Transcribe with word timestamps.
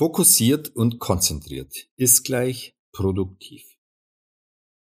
Fokussiert 0.00 0.74
und 0.74 0.98
konzentriert 0.98 1.90
ist 1.96 2.24
gleich 2.24 2.74
produktiv. 2.90 3.76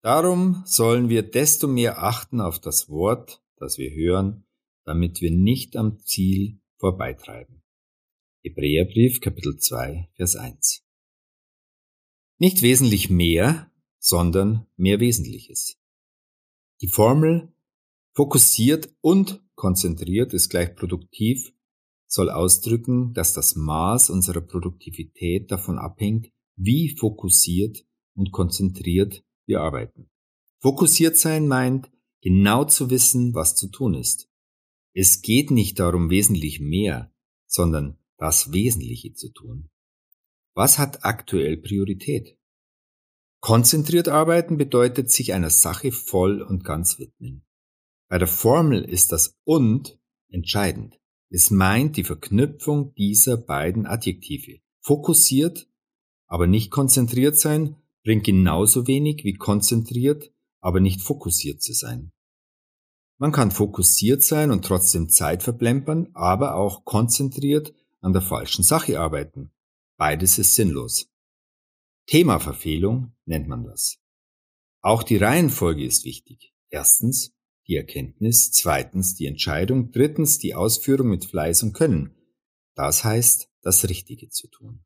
Darum 0.03 0.65
sollen 0.67 1.09
wir 1.09 1.23
desto 1.23 1.69
mehr 1.69 2.03
achten 2.03 2.41
auf 2.41 2.59
das 2.59 2.89
Wort, 2.89 3.41
das 3.55 3.79
wir 3.79 3.93
hören, 3.93 4.45
damit 4.85 5.21
wir 5.21 5.31
nicht 5.31 5.77
am 5.77 6.01
Ziel 6.01 6.59
vorbeitreiben. 6.81 7.63
Hebräerbrief 8.43 9.21
Kapitel 9.21 9.57
2 9.57 10.11
Vers 10.17 10.35
1 10.35 10.85
Nicht 12.41 12.63
wesentlich 12.63 13.09
mehr, 13.09 13.71
sondern 14.01 14.67
mehr 14.75 14.99
Wesentliches. 14.99 15.79
Die 16.81 16.89
Formel 16.89 17.55
fokussiert 18.17 18.93
und 19.01 19.45
konzentriert 19.55 20.35
ist 20.35 20.49
gleich 20.49 20.75
produktiv 20.75 21.54
soll 22.15 22.31
ausdrücken, 22.31 23.13
dass 23.13 23.33
das 23.33 23.57
Maß 23.57 24.09
unserer 24.09 24.41
Produktivität 24.41 25.51
davon 25.51 25.79
abhängt, 25.79 26.31
wie 26.55 26.97
fokussiert 26.97 27.85
und 28.15 28.31
konzentriert 28.31 29.25
wir 29.47 29.61
arbeiten. 29.61 30.09
Fokussiert 30.61 31.17
sein 31.17 31.49
meint, 31.49 31.91
genau 32.23 32.65
zu 32.65 32.89
wissen, 32.89 33.35
was 33.35 33.57
zu 33.57 33.69
tun 33.69 33.95
ist. 33.95 34.31
Es 34.95 35.23
geht 35.23 35.51
nicht 35.51 35.81
darum, 35.81 36.09
wesentlich 36.09 36.61
mehr, 36.61 37.13
sondern 37.47 37.99
das 38.17 38.53
Wesentliche 38.53 39.13
zu 39.15 39.31
tun. 39.31 39.69
Was 40.55 40.79
hat 40.79 41.05
aktuell 41.05 41.57
Priorität? 41.57 42.39
Konzentriert 43.41 44.09
arbeiten 44.09 44.57
bedeutet 44.57 45.11
sich 45.11 45.33
einer 45.33 45.51
Sache 45.51 45.91
voll 45.91 46.43
und 46.43 46.63
ganz 46.63 47.01
widmen. 47.01 47.45
Bei 48.09 48.19
der 48.19 48.29
Formel 48.29 48.85
ist 48.85 49.11
das 49.11 49.37
und 49.43 49.99
entscheidend. 50.29 51.01
Es 51.31 51.51
meint 51.51 51.97
die 51.97 52.05
Verknüpfung 52.05 52.95
dieser 52.95 53.37
beiden 53.37 53.87
Adjektive. 53.87 54.61
Fokussiert, 54.81 55.69
aber 56.27 56.47
nicht 56.47 56.71
konzentriert 56.71 57.39
sein, 57.39 57.77
bringt 58.03 58.25
genauso 58.25 58.87
wenig 58.87 59.25
wie 59.25 59.35
konzentriert, 59.35 60.33
aber 60.61 60.81
nicht 60.81 61.01
fokussiert 61.01 61.63
zu 61.63 61.73
sein. 61.73 62.13
Man 63.19 63.33
kann 63.33 63.51
fokussiert 63.51 64.23
sein 64.23 64.51
und 64.51 64.65
trotzdem 64.65 65.09
Zeit 65.09 65.43
verplempern, 65.43 66.09
aber 66.15 66.57
auch 66.57 66.85
konzentriert 66.85 67.75
an 68.01 68.13
der 68.13 68.23
falschen 68.23 68.63
Sache 68.63 69.01
arbeiten. 69.01 69.53
Beides 69.97 70.39
ist 70.39 70.55
sinnlos. 70.55 71.09
Themaverfehlung 72.07 73.15
nennt 73.25 73.49
man 73.49 73.65
das. 73.65 73.99
Auch 74.83 75.03
die 75.03 75.17
Reihenfolge 75.17 75.85
ist 75.85 76.05
wichtig. 76.05 76.53
Erstens 76.69 77.33
die 77.67 77.77
Erkenntnis, 77.77 78.51
zweitens 78.53 79.15
die 79.15 79.27
Entscheidung, 79.27 79.91
drittens 79.91 80.39
die 80.39 80.55
Ausführung 80.55 81.09
mit 81.09 81.25
Fleiß 81.25 81.63
und 81.63 81.73
Können. 81.73 82.15
Das 82.75 83.05
heißt, 83.05 83.49
das 83.63 83.89
Richtige 83.89 84.29
zu 84.29 84.49
tun. 84.49 84.85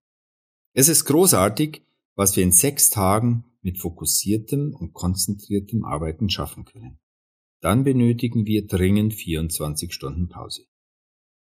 Es 0.73 0.89
ist 0.89 1.05
großartig, 1.06 1.83
was 2.15 2.37
wir 2.37 2.43
in 2.43 2.53
sechs 2.53 2.91
Tagen 2.91 3.45
mit 3.62 3.79
fokussiertem 3.79 4.75
und 4.75 4.93
konzentriertem 4.93 5.84
Arbeiten 5.84 6.31
schaffen 6.31 6.65
können. 6.65 6.99
Dann 7.61 7.83
benötigen 7.83 8.47
wir 8.47 8.67
dringend 8.67 9.15
24 9.15 9.93
Stunden 9.93 10.29
Pause. 10.29 10.67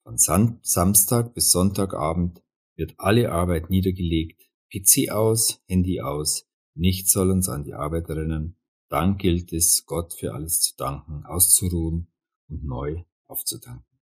Von 0.05 0.19
Samstag 0.19 1.35
bis 1.35 1.51
Sonntagabend 1.51 2.43
wird 2.77 2.95
alle 2.99 3.33
Arbeit 3.33 3.71
niedergelegt, 3.71 4.43
PC 4.73 5.11
aus, 5.11 5.63
Handy 5.67 6.01
aus, 6.01 6.47
nichts 6.75 7.13
soll 7.13 7.31
uns 7.31 7.49
an 7.49 7.65
die 7.65 7.75
Arbeit 7.75 8.09
erinnern, 8.09 8.57
dann 8.95 9.19
gilt 9.19 9.53
es, 9.53 9.87
Gott 9.87 10.15
für 10.15 10.35
alles 10.35 10.61
zu 10.61 10.77
danken, 10.77 11.27
auszuruhen 11.27 12.07
und 12.49 12.63
neu 12.63 13.03
aufzutanken. 13.27 13.94